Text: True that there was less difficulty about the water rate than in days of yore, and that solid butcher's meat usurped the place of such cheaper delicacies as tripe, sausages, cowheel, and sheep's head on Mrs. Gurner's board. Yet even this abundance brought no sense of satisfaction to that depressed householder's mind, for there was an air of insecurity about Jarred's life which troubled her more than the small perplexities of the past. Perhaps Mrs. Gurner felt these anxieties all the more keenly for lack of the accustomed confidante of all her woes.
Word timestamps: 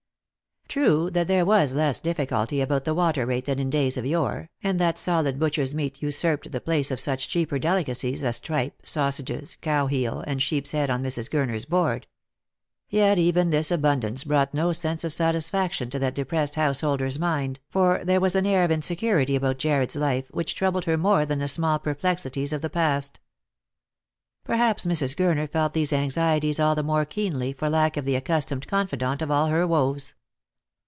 True 0.81 1.09
that 1.09 1.27
there 1.27 1.43
was 1.45 1.73
less 1.75 1.99
difficulty 1.99 2.61
about 2.61 2.85
the 2.85 2.93
water 2.93 3.25
rate 3.25 3.43
than 3.43 3.59
in 3.59 3.69
days 3.69 3.97
of 3.97 4.05
yore, 4.05 4.49
and 4.63 4.79
that 4.79 4.97
solid 4.97 5.37
butcher's 5.37 5.75
meat 5.75 6.01
usurped 6.01 6.49
the 6.49 6.61
place 6.61 6.89
of 6.91 6.97
such 6.97 7.27
cheaper 7.27 7.59
delicacies 7.59 8.23
as 8.23 8.39
tripe, 8.39 8.79
sausages, 8.85 9.57
cowheel, 9.59 10.23
and 10.25 10.41
sheep's 10.41 10.71
head 10.71 10.89
on 10.89 11.03
Mrs. 11.03 11.29
Gurner's 11.29 11.65
board. 11.65 12.07
Yet 12.87 13.17
even 13.17 13.49
this 13.49 13.69
abundance 13.69 14.23
brought 14.23 14.53
no 14.53 14.71
sense 14.71 15.03
of 15.03 15.11
satisfaction 15.11 15.89
to 15.89 15.99
that 15.99 16.15
depressed 16.15 16.55
householder's 16.55 17.19
mind, 17.19 17.59
for 17.69 17.99
there 18.05 18.21
was 18.21 18.33
an 18.33 18.45
air 18.45 18.63
of 18.63 18.71
insecurity 18.71 19.35
about 19.35 19.59
Jarred's 19.59 19.97
life 19.97 20.29
which 20.31 20.55
troubled 20.55 20.85
her 20.85 20.95
more 20.97 21.25
than 21.25 21.39
the 21.39 21.49
small 21.49 21.79
perplexities 21.79 22.53
of 22.53 22.61
the 22.61 22.69
past. 22.69 23.19
Perhaps 24.45 24.85
Mrs. 24.85 25.17
Gurner 25.17 25.49
felt 25.51 25.73
these 25.73 25.91
anxieties 25.91 26.61
all 26.61 26.75
the 26.75 26.81
more 26.81 27.03
keenly 27.03 27.51
for 27.51 27.69
lack 27.69 27.97
of 27.97 28.05
the 28.05 28.15
accustomed 28.15 28.67
confidante 28.69 29.21
of 29.21 29.29
all 29.29 29.47
her 29.47 29.67
woes. 29.67 30.13